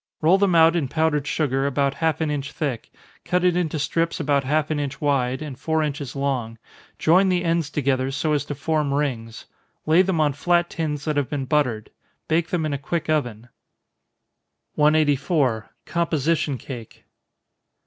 Roll 0.19 0.39
them 0.39 0.55
out 0.55 0.75
in 0.75 0.87
powdered 0.87 1.27
sugar, 1.27 1.67
about 1.67 1.93
half 1.93 2.21
an 2.21 2.31
inch 2.31 2.51
thick, 2.53 2.89
cut 3.23 3.43
it 3.43 3.55
into 3.55 3.77
strips 3.77 4.19
about 4.19 4.43
half 4.43 4.71
an 4.71 4.79
inch 4.79 4.99
wide, 4.99 5.43
and 5.43 5.59
four 5.59 5.83
inches 5.83 6.15
long, 6.15 6.57
join 6.97 7.29
the 7.29 7.43
ends 7.43 7.69
together, 7.69 8.09
so 8.09 8.33
as 8.33 8.43
to 8.45 8.55
form 8.55 8.95
rings 8.95 9.45
lay 9.85 10.01
them 10.01 10.19
on 10.19 10.33
flat 10.33 10.71
tins 10.71 11.05
that 11.05 11.17
have 11.17 11.29
been 11.29 11.45
buttered 11.45 11.91
bake 12.27 12.47
them 12.47 12.65
in 12.65 12.73
a 12.73 12.79
quick 12.79 13.11
oven. 13.11 13.49
184. 14.73 15.69
_Composition 15.85 16.59
Cake. 16.59 17.05